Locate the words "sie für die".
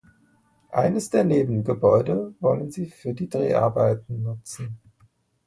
2.71-3.29